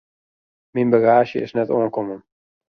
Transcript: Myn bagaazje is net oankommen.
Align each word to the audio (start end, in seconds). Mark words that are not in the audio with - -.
Myn 0.75 0.89
bagaazje 0.95 1.39
is 1.47 1.53
net 1.59 1.73
oankommen. 1.77 2.19